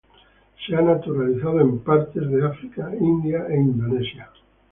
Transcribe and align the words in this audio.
Se 0.65 0.75
ha 0.75 0.81
naturalizado 0.81 1.59
en 1.61 1.77
partes 1.77 2.27
de 2.31 2.43
África, 2.43 2.89
India, 2.99 3.45
Indonesia. 3.55 4.31